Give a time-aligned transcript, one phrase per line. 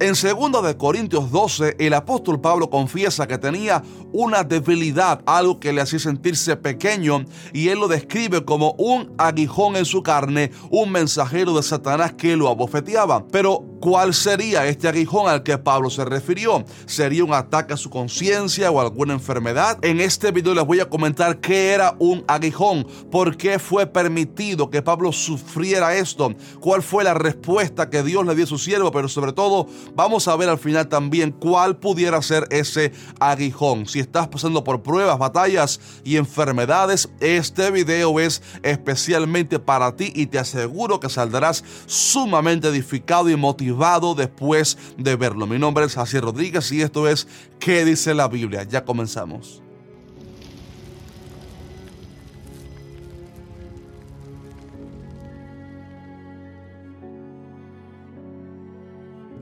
[0.00, 5.74] En 2 de Corintios 12, el apóstol Pablo confiesa que tenía una debilidad, algo que
[5.74, 10.90] le hacía sentirse pequeño, y él lo describe como un aguijón en su carne, un
[10.90, 13.26] mensajero de Satanás que lo abofeteaba.
[13.30, 16.64] Pero, ¿cuál sería este aguijón al que Pablo se refirió?
[16.86, 19.78] ¿Sería un ataque a su conciencia o alguna enfermedad?
[19.82, 24.70] En este video les voy a comentar qué era un aguijón, por qué fue permitido
[24.70, 28.92] que Pablo sufriera esto, cuál fue la respuesta que Dios le dio a su siervo,
[28.92, 33.86] pero sobre todo vamos a ver al final también cuál pudiera ser ese aguijón.
[33.86, 40.26] Si estás pasando por pruebas, batallas y enfermedades, este video es especialmente para ti y
[40.26, 43.69] te aseguro que saldrás sumamente edificado y motivado
[44.14, 45.46] después de verlo.
[45.46, 47.26] Mi nombre es Jacier Rodríguez y esto es
[47.58, 48.62] ¿Qué dice la Biblia?
[48.64, 49.62] Ya comenzamos.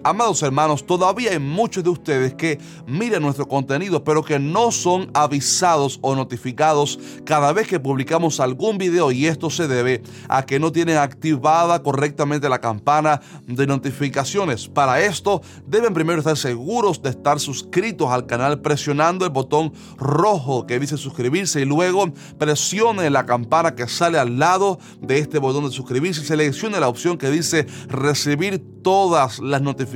[0.04, 5.10] Amados hermanos, todavía hay muchos de ustedes que miran nuestro contenido, pero que no son
[5.12, 10.60] avisados o notificados cada vez que publicamos algún video y esto se debe a que
[10.60, 14.68] no tienen activada correctamente la campana de notificaciones.
[14.68, 20.64] Para esto deben primero estar seguros de estar suscritos al canal presionando el botón rojo
[20.64, 25.64] que dice suscribirse y luego presione la campana que sale al lado de este botón
[25.64, 29.88] de suscribirse y seleccione la opción que dice recibir todas las notificaciones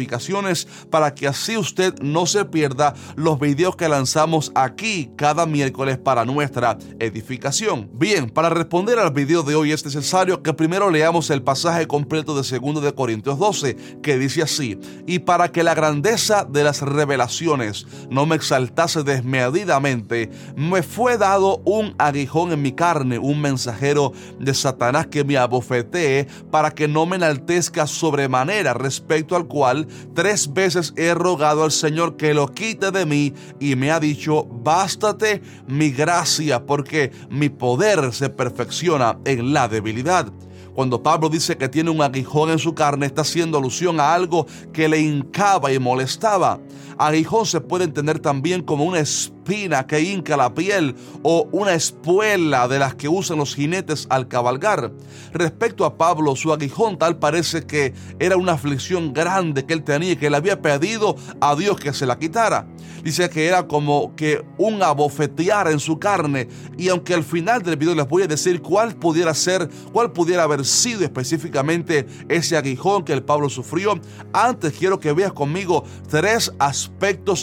[0.90, 6.24] para que así usted no se pierda los videos que lanzamos aquí cada miércoles para
[6.24, 7.90] nuestra edificación.
[7.92, 12.34] Bien, para responder al video de hoy es necesario que primero leamos el pasaje completo
[12.40, 16.82] de 2 de Corintios 12 que dice así, y para que la grandeza de las
[16.82, 24.12] revelaciones no me exaltase desmedidamente, me fue dado un aguijón en mi carne, un mensajero
[24.38, 29.81] de Satanás que me abofetee para que no me enaltezca sobremanera respecto al cual
[30.14, 34.44] tres veces he rogado al Señor que lo quite de mí y me ha dicho,
[34.44, 40.32] bástate mi gracia porque mi poder se perfecciona en la debilidad.
[40.74, 44.46] Cuando Pablo dice que tiene un aguijón en su carne, está haciendo alusión a algo
[44.72, 46.60] que le hincaba y molestaba.
[46.98, 52.68] Aguijón se puede entender también como una espina que hinca la piel o una espuela
[52.68, 54.92] de las que usan los jinetes al cabalgar.
[55.32, 60.12] Respecto a Pablo, su aguijón tal parece que era una aflicción grande que él tenía
[60.12, 62.66] y que le había pedido a Dios que se la quitara.
[63.02, 66.48] Dice que era como que un abofetear en su carne
[66.78, 70.44] y aunque al final del video les voy a decir cuál pudiera ser, cuál pudiera
[70.44, 73.98] haber sido específicamente ese aguijón que el Pablo sufrió,
[74.32, 76.81] antes quiero que veas conmigo tres aspectos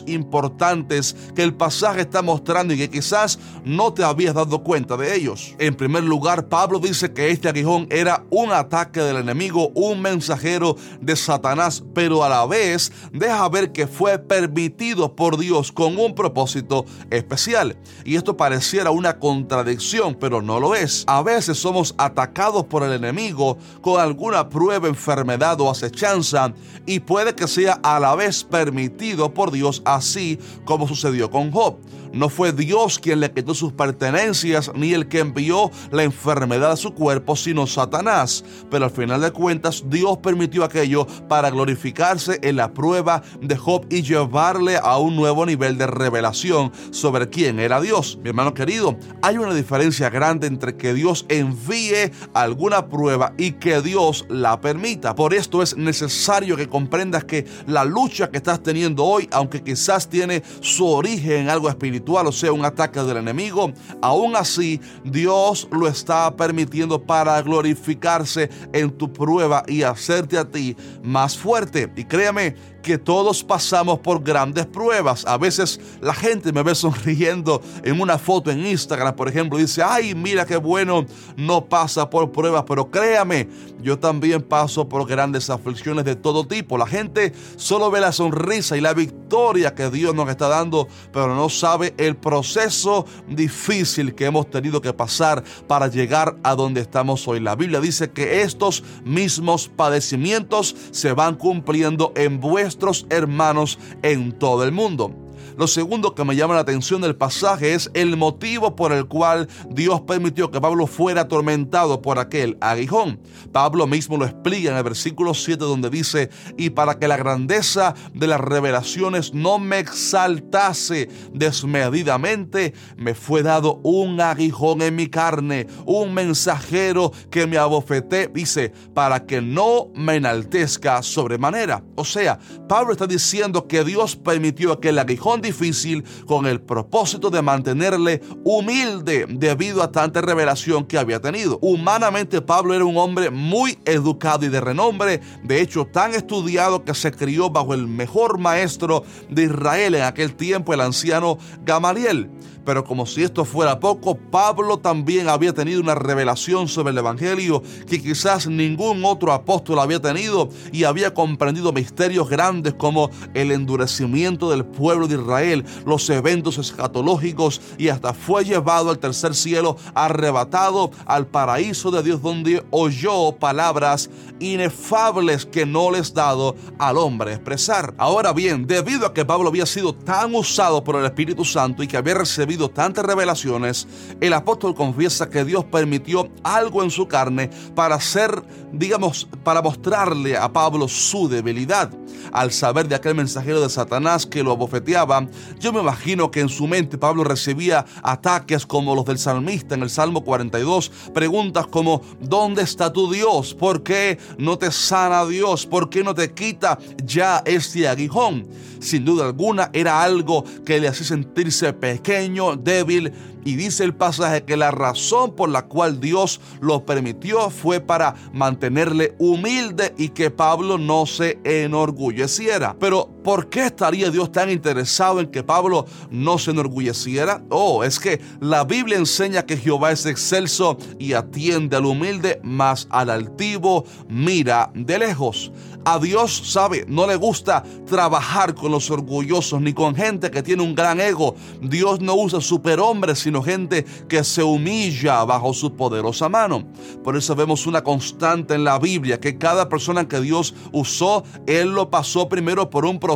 [0.05, 5.15] importantes que el pasaje está mostrando y que quizás no te habías dado cuenta de
[5.15, 5.55] ellos.
[5.59, 10.75] En primer lugar, Pablo dice que este aguijón era un ataque del enemigo, un mensajero
[11.01, 16.15] de Satanás, pero a la vez deja ver que fue permitido por Dios con un
[16.15, 17.77] propósito especial.
[18.05, 21.03] Y esto pareciera una contradicción, pero no lo es.
[21.07, 26.53] A veces somos atacados por el enemigo con alguna prueba, enfermedad o acechanza
[26.85, 31.77] y puede que sea a la vez permitido por Dios, así como sucedió con Job.
[32.13, 36.77] No fue Dios quien le quitó sus pertenencias ni el que envió la enfermedad a
[36.77, 38.43] su cuerpo, sino Satanás.
[38.71, 43.85] Pero al final de cuentas, Dios permitió aquello para glorificarse en la prueba de Job
[43.89, 48.17] y llevarle a un nuevo nivel de revelación sobre quién era Dios.
[48.23, 53.81] Mi hermano querido, hay una diferencia grande entre que Dios envíe alguna prueba y que
[53.81, 55.15] Dios la permita.
[55.15, 60.09] Por esto es necesario que comprendas que la lucha que estás teniendo hoy, aunque quizás
[60.09, 63.71] tiene su origen en algo espiritual, o sea, un ataque del enemigo,
[64.01, 70.75] aún así Dios lo está permitiendo para glorificarse en tu prueba y hacerte a ti
[71.03, 71.91] más fuerte.
[71.95, 75.25] Y créame que todos pasamos por grandes pruebas.
[75.25, 79.83] A veces la gente me ve sonriendo en una foto en Instagram, por ejemplo, dice,
[79.83, 81.05] ay, mira qué bueno,
[81.37, 83.47] no pasa por pruebas, pero créame,
[83.81, 86.77] yo también paso por grandes aflicciones de todo tipo.
[86.77, 91.35] La gente solo ve la sonrisa y la victoria que Dios nos está dando, pero
[91.35, 97.27] no sabe el proceso difícil que hemos tenido que pasar para llegar a donde estamos
[97.27, 97.39] hoy.
[97.39, 104.63] La Biblia dice que estos mismos padecimientos se van cumpliendo en vuestros hermanos en todo
[104.63, 105.11] el mundo.
[105.59, 109.49] Lo segundo que me llama la atención del pasaje es el motivo por el cual
[109.69, 113.19] Dios permitió que Pablo fuera atormentado por aquel aguijón.
[113.51, 117.93] Pablo mismo lo explica en el versículo 7 donde dice, y para que la grandeza
[118.13, 125.67] de las revelaciones no me exaltase desmedidamente, me fue dado un aguijón en mi carne,
[125.85, 131.83] un mensajero que me abofeté, dice, para que no me enaltezca sobremanera.
[131.95, 132.39] O sea,
[132.69, 139.25] Pablo está diciendo que Dios permitió aquel aguijón difícil con el propósito de mantenerle humilde
[139.27, 141.57] debido a tanta revelación que había tenido.
[141.61, 146.93] Humanamente Pablo era un hombre muy educado y de renombre, de hecho tan estudiado que
[146.93, 152.29] se crió bajo el mejor maestro de Israel en aquel tiempo, el anciano Gamaliel.
[152.69, 157.63] Pero como si esto fuera poco, Pablo también había tenido una revelación sobre el Evangelio
[157.87, 164.51] que quizás ningún otro apóstol había tenido y había comprendido misterios grandes como el endurecimiento
[164.51, 165.38] del pueblo de Israel,
[165.85, 172.21] los eventos escatológicos y hasta fue llevado al tercer cielo, arrebatado al paraíso de Dios
[172.21, 174.09] donde oyó palabras
[174.39, 177.93] inefables que no les dado al hombre expresar.
[177.97, 181.87] Ahora bien, debido a que Pablo había sido tan usado por el Espíritu Santo y
[181.87, 183.87] que había recibido tantas revelaciones,
[184.21, 190.37] el apóstol confiesa que Dios permitió algo en su carne para hacer, digamos, para mostrarle
[190.37, 191.91] a Pablo su debilidad.
[192.31, 195.27] Al saber de aquel mensajero de Satanás que lo abofeteaba,
[195.59, 199.83] yo me imagino que en su mente Pablo recibía ataques como los del salmista en
[199.83, 203.53] el Salmo 42, preguntas como, ¿dónde está tu Dios?
[203.53, 205.65] ¿Por qué no te sana Dios?
[205.65, 208.47] ¿Por qué no te quita ya este aguijón?
[208.79, 214.43] Sin duda alguna era algo que le hacía sentirse pequeño, débil y dice el pasaje
[214.43, 220.29] que la razón por la cual Dios lo permitió fue para mantenerle humilde y que
[220.29, 222.75] Pablo no se enorgulleciera.
[222.79, 227.43] Pero ¿por qué estaría Dios tan interesado en que Pablo no se enorgulleciera?
[227.49, 232.87] Oh, es que la Biblia enseña que Jehová es excelso y atiende al humilde, mas
[232.89, 235.51] al altivo mira de lejos.
[235.85, 240.61] A Dios, sabe, no le gusta trabajar con los orgullosos ni con gente que tiene
[240.61, 241.35] un gran ego.
[241.61, 246.67] Dios no usa superhombres, sino gente que se humilla bajo su poderosa mano.
[247.01, 251.69] Por eso vemos una constante en la Biblia, que cada persona que Dios usó, Él
[251.69, 253.08] lo pasó primero por un proceso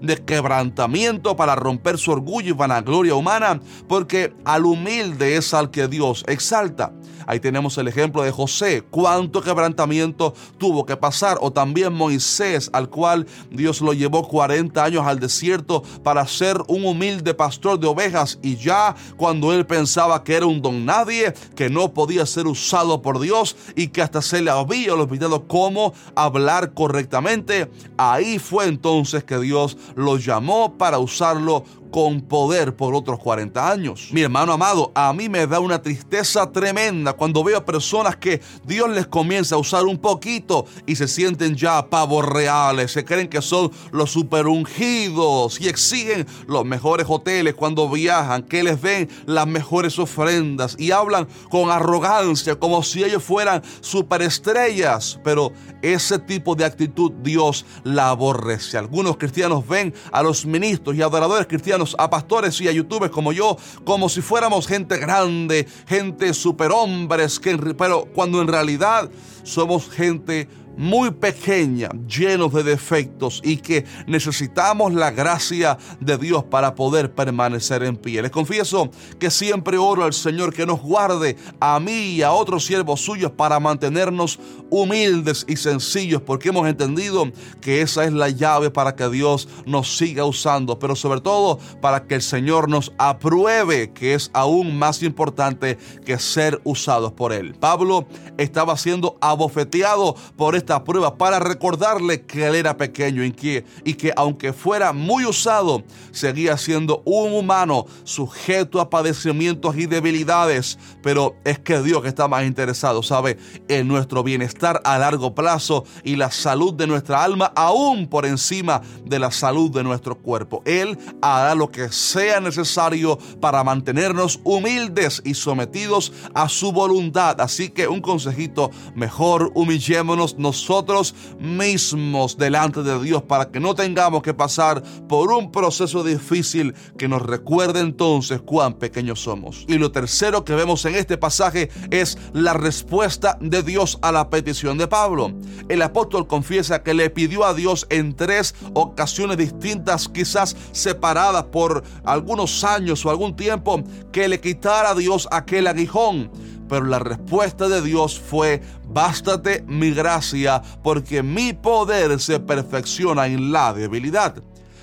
[0.00, 5.88] de quebrantamiento para romper su orgullo y vanagloria humana, porque al humilde es al que
[5.88, 6.92] Dios exalta.
[7.26, 12.88] Ahí tenemos el ejemplo de José, cuánto quebrantamiento tuvo que pasar, o también Moisés, al
[12.88, 18.38] cual Dios lo llevó 40 años al desierto para ser un humilde pastor de ovejas.
[18.42, 23.02] Y ya cuando él pensaba que era un don nadie, que no podía ser usado
[23.02, 29.15] por Dios y que hasta se le había olvidado cómo hablar correctamente, ahí fue entonces
[29.24, 34.08] que Dios lo llamó para usarlo con poder por otros 40 años.
[34.12, 38.40] Mi hermano amado, a mí me da una tristeza tremenda cuando veo a personas que
[38.64, 43.28] Dios les comienza a usar un poquito y se sienten ya pavos reales, se creen
[43.28, 49.08] que son los super ungidos y exigen los mejores hoteles cuando viajan, que les den
[49.26, 56.54] las mejores ofrendas y hablan con arrogancia como si ellos fueran superestrellas, pero ese tipo
[56.54, 58.78] de actitud Dios la aborrece.
[58.78, 61.46] Algunos cristianos ven a los ministros y adoradores
[61.76, 67.38] cristianos a pastores y a youtubers como yo, como si fuéramos gente grande, gente superhombres,
[67.38, 69.10] que, pero cuando en realidad
[69.42, 76.74] somos gente muy pequeña, llenos de defectos y que necesitamos la gracia de Dios para
[76.74, 78.22] poder permanecer en pie.
[78.22, 82.64] Les confieso que siempre oro al Señor que nos guarde a mí y a otros
[82.64, 84.38] siervos suyos para mantenernos
[84.70, 87.30] humildes y sencillos porque hemos entendido
[87.60, 92.06] que esa es la llave para que Dios nos siga usando, pero sobre todo para
[92.06, 97.54] que el Señor nos apruebe, que es aún más importante que ser usados por Él.
[97.54, 98.06] Pablo
[98.38, 103.64] estaba siendo abofeteado por este esta prueba para recordarle que él era pequeño y que,
[103.84, 110.76] y que aunque fuera muy usado, seguía siendo un humano sujeto a padecimientos y debilidades.
[111.04, 113.38] Pero es que Dios está más interesado, ¿sabe?
[113.68, 118.82] En nuestro bienestar a largo plazo y la salud de nuestra alma aún por encima
[119.04, 120.62] de la salud de nuestro cuerpo.
[120.64, 127.40] Él hará lo que sea necesario para mantenernos humildes y sometidos a su voluntad.
[127.40, 133.74] Así que un consejito, mejor humillémonos nosotros nosotros mismos delante de Dios para que no
[133.74, 139.66] tengamos que pasar por un proceso difícil que nos recuerde entonces cuán pequeños somos.
[139.68, 144.30] Y lo tercero que vemos en este pasaje es la respuesta de Dios a la
[144.30, 145.34] petición de Pablo.
[145.68, 151.84] El apóstol confiesa que le pidió a Dios en tres ocasiones distintas, quizás separadas por
[152.04, 156.30] algunos años o algún tiempo, que le quitara a Dios aquel aguijón.
[156.68, 163.52] Pero la respuesta de Dios fue, bástate mi gracia, porque mi poder se perfecciona en
[163.52, 164.34] la debilidad.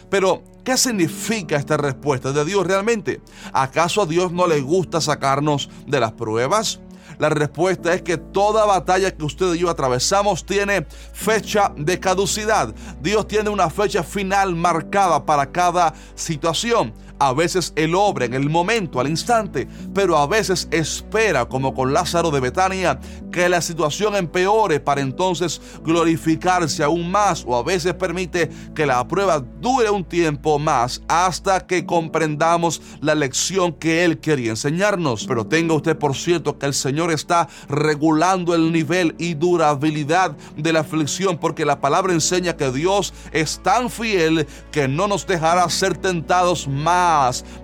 [0.09, 3.21] Pero, ¿qué significa esta respuesta de Dios realmente?
[3.51, 6.79] ¿Acaso a Dios no le gusta sacarnos de las pruebas?
[7.19, 12.73] La respuesta es que toda batalla que usted y yo atravesamos tiene fecha de caducidad.
[13.01, 16.93] Dios tiene una fecha final marcada para cada situación.
[17.25, 21.93] A veces Él obra en el momento, al instante, pero a veces espera, como con
[21.93, 22.99] Lázaro de Betania,
[23.31, 29.07] que la situación empeore para entonces glorificarse aún más o a veces permite que la
[29.07, 35.25] prueba dure un tiempo más hasta que comprendamos la lección que Él quería enseñarnos.
[35.25, 40.73] Pero tenga usted por cierto que el Señor está regulando el nivel y durabilidad de
[40.73, 45.69] la aflicción porque la palabra enseña que Dios es tan fiel que no nos dejará
[45.69, 47.12] ser tentados más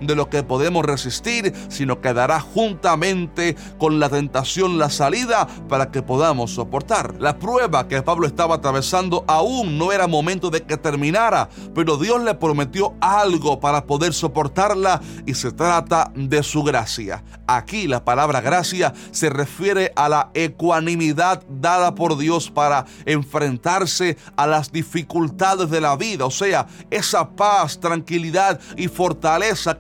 [0.02, 5.92] de lo que podemos resistir, sino que dará juntamente con la tentación la salida para
[5.92, 7.16] que podamos soportar.
[7.20, 12.22] La prueba que Pablo estaba atravesando aún no era momento de que terminara, pero Dios
[12.22, 17.24] le prometió algo para poder soportarla y se trata de su gracia.
[17.48, 24.46] Aquí la palabra gracia se refiere a la ecuanimidad dada por Dios para enfrentarse a
[24.46, 29.29] las dificultades de la vida, o sea, esa paz, tranquilidad y fortaleza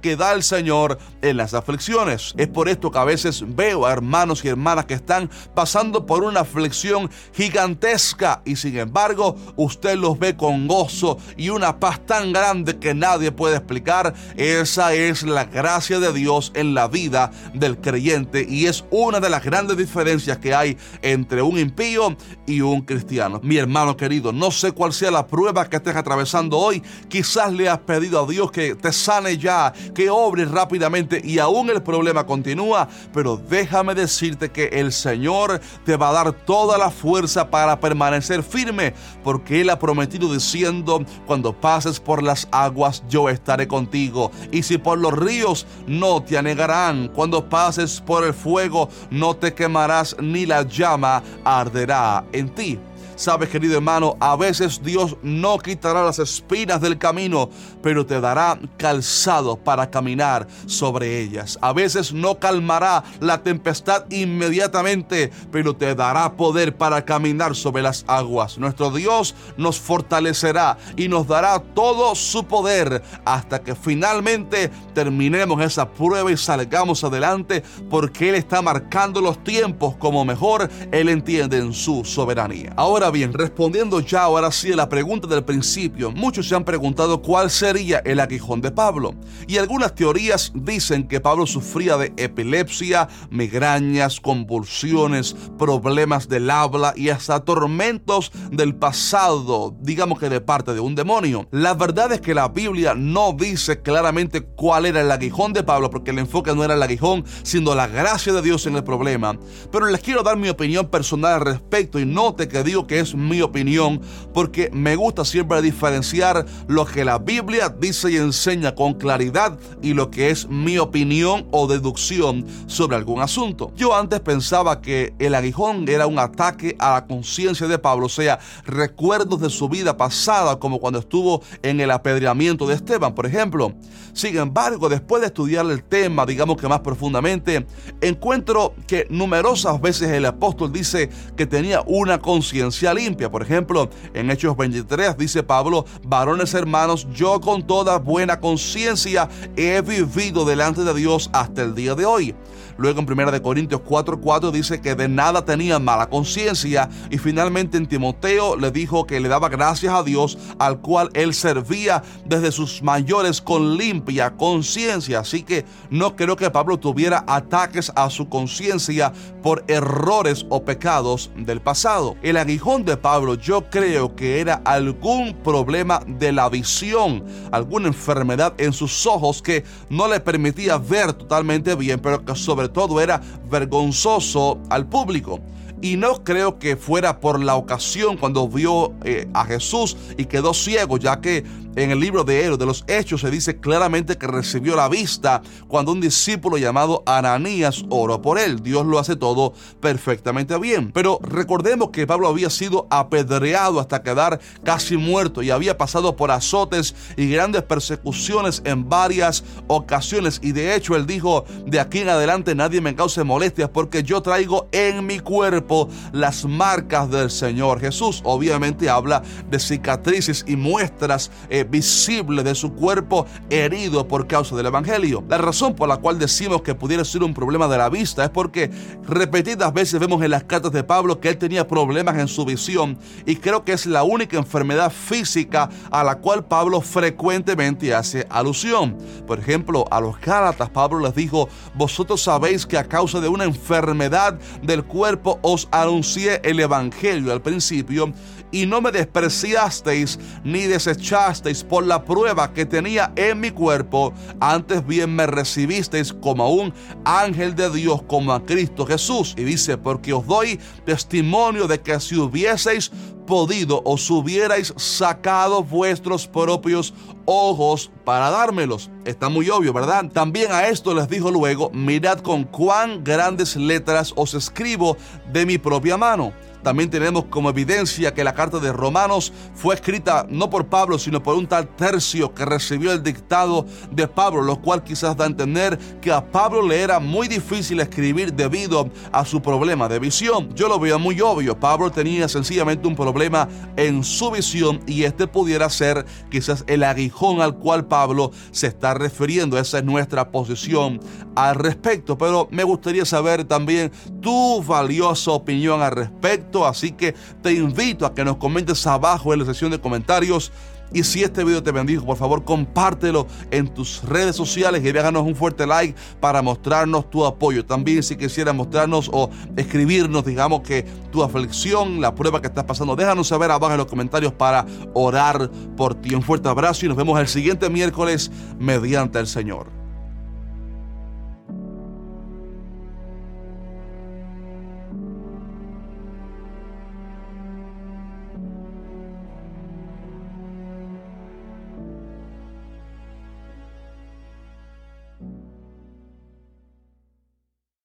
[0.01, 2.33] que da el Señor en las aflicciones.
[2.37, 6.23] Es por esto que a veces veo a hermanos y hermanas que están pasando por
[6.23, 12.31] una aflicción gigantesca y sin embargo usted los ve con gozo y una paz tan
[12.31, 14.13] grande que nadie puede explicar.
[14.37, 19.29] Esa es la gracia de Dios en la vida del creyente y es una de
[19.29, 22.15] las grandes diferencias que hay entre un impío
[22.45, 23.41] y un cristiano.
[23.43, 26.83] Mi hermano querido, no sé cuál sea la prueba que estés atravesando hoy.
[27.07, 31.69] Quizás le has pedido a Dios que te sane ya que obre rápidamente y aún
[31.69, 36.91] el problema continúa, pero déjame decirte que el Señor te va a dar toda la
[36.91, 38.93] fuerza para permanecer firme,
[39.23, 44.77] porque Él ha prometido diciendo, cuando pases por las aguas yo estaré contigo, y si
[44.77, 50.45] por los ríos no te anegarán, cuando pases por el fuego no te quemarás ni
[50.45, 52.79] la llama arderá en ti.
[53.19, 57.49] Sabes, querido hermano, a veces Dios no quitará las espinas del camino,
[57.83, 61.59] pero te dará calzado para caminar sobre ellas.
[61.61, 68.05] A veces no calmará la tempestad inmediatamente, pero te dará poder para caminar sobre las
[68.07, 68.57] aguas.
[68.57, 75.91] Nuestro Dios nos fortalecerá y nos dará todo su poder hasta que finalmente terminemos esa
[75.91, 81.73] prueba y salgamos adelante, porque Él está marcando los tiempos como mejor Él entiende en
[81.73, 82.71] su soberanía.
[82.77, 87.21] Ahora bien, respondiendo ya ahora sí a la pregunta del principio, muchos se han preguntado
[87.21, 89.13] cuál sería el aguijón de Pablo.
[89.47, 97.09] Y algunas teorías dicen que Pablo sufría de epilepsia, migrañas, convulsiones, problemas del habla y
[97.09, 101.47] hasta tormentos del pasado, digamos que de parte de un demonio.
[101.51, 105.89] La verdad es que la Biblia no dice claramente cuál era el aguijón de Pablo,
[105.89, 109.37] porque el enfoque no era el aguijón, sino la gracia de Dios en el problema.
[109.71, 113.15] Pero les quiero dar mi opinión personal al respecto y note que digo que es
[113.15, 114.01] mi opinión,
[114.33, 119.93] porque me gusta siempre diferenciar lo que la Biblia dice y enseña con claridad y
[119.93, 123.71] lo que es mi opinión o deducción sobre algún asunto.
[123.75, 128.09] Yo antes pensaba que el aguijón era un ataque a la conciencia de Pablo, o
[128.09, 133.25] sea, recuerdos de su vida pasada, como cuando estuvo en el apedreamiento de Esteban, por
[133.25, 133.73] ejemplo.
[134.13, 137.65] Sin embargo, después de estudiar el tema, digamos que más profundamente,
[138.01, 143.29] encuentro que numerosas veces el apóstol dice que tenía una conciencia limpia.
[143.29, 149.81] Por ejemplo, en Hechos 23 dice Pablo, varones hermanos, yo con toda buena conciencia he
[149.81, 152.35] vivido delante de Dios hasta el día de hoy.
[152.79, 157.87] Luego en 1 Corintios 4:4 dice que de nada tenía mala conciencia y finalmente en
[157.87, 162.81] Timoteo le dijo que le daba gracias a Dios al cual él servía desde sus
[162.81, 165.19] mayores con limpia conciencia.
[165.19, 169.11] Así que no creo que Pablo tuviera ataques a su conciencia
[169.43, 172.15] por errores o pecados del pasado.
[172.21, 178.53] El aguijón de Pablo yo creo que era algún problema de la visión, alguna enfermedad
[178.57, 183.21] en sus ojos que no le permitía ver totalmente bien, pero que sobre todo era
[183.49, 185.39] vergonzoso al público.
[185.81, 190.53] Y no creo que fuera por la ocasión cuando vio eh, a Jesús y quedó
[190.53, 191.45] ciego, ya que
[191.75, 195.41] en el libro de Héroes de los Hechos se dice claramente que recibió la vista
[195.67, 198.61] cuando un discípulo llamado Ananías oró por él.
[198.61, 200.91] Dios lo hace todo perfectamente bien.
[200.91, 206.31] Pero recordemos que Pablo había sido apedreado hasta quedar casi muerto y había pasado por
[206.31, 210.39] azotes y grandes persecuciones en varias ocasiones.
[210.43, 214.21] Y de hecho él dijo, de aquí en adelante nadie me cause molestias porque yo
[214.21, 215.68] traigo en mi cuerpo
[216.11, 218.21] las marcas del Señor Jesús.
[218.23, 224.65] Obviamente habla de cicatrices y muestras eh, visible de su cuerpo herido por causa del
[224.65, 225.23] Evangelio.
[225.29, 228.29] La razón por la cual decimos que pudiera ser un problema de la vista es
[228.29, 228.71] porque
[229.03, 232.97] repetidas veces vemos en las cartas de Pablo que él tenía problemas en su visión
[233.25, 238.97] y creo que es la única enfermedad física a la cual Pablo frecuentemente hace alusión.
[239.27, 243.43] Por ejemplo, a los Gálatas Pablo les dijo, vosotros sabéis que a causa de una
[243.43, 248.13] enfermedad del cuerpo os anuncié el Evangelio al principio
[248.51, 254.85] y no me despreciasteis ni desechasteis por la prueba que tenía en mi cuerpo, antes
[254.85, 256.73] bien me recibisteis como a un
[257.05, 259.33] ángel de Dios, como a Cristo Jesús.
[259.37, 262.91] Y dice, porque os doy testimonio de que si hubieseis
[263.29, 268.89] podido, os hubierais sacado vuestros propios ojos para dármelos.
[269.05, 270.05] Está muy obvio, ¿verdad?
[270.11, 274.97] También a esto les dijo luego, mirad con cuán grandes letras os escribo
[275.31, 276.33] de mi propia mano.
[276.63, 281.23] También tenemos como evidencia que la carta de Romanos fue escrita no por Pablo, sino
[281.23, 285.27] por un tal tercio que recibió el dictado de Pablo, lo cual quizás da a
[285.27, 290.53] entender que a Pablo le era muy difícil escribir debido a su problema de visión.
[290.53, 293.47] Yo lo veo muy obvio, Pablo tenía sencillamente un problema
[293.77, 298.93] en su visión y este pudiera ser quizás el aguijón al cual Pablo se está
[298.93, 299.57] refiriendo.
[299.57, 300.99] Esa es nuestra posición
[301.35, 307.53] al respecto, pero me gustaría saber también tu valiosa opinión al respecto Así que te
[307.53, 310.51] invito a que nos comentes abajo en la sección de comentarios.
[310.91, 315.23] Y si este video te bendijo, por favor compártelo en tus redes sociales y déjanos
[315.23, 317.63] un fuerte like para mostrarnos tu apoyo.
[317.63, 322.95] También si quisieras mostrarnos o escribirnos, digamos que tu aflicción, la prueba que estás pasando,
[322.95, 324.65] déjanos saber abajo en los comentarios para
[324.95, 326.15] orar por ti.
[326.15, 329.78] Un fuerte abrazo y nos vemos el siguiente miércoles mediante el Señor.